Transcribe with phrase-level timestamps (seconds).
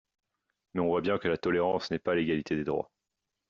[0.73, 2.89] Mais on voit bien que la tolérance n'est pas l'égalité des droits.